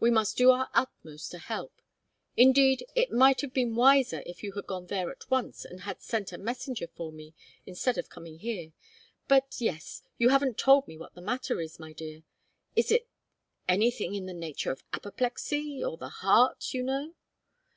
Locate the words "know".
16.82-17.14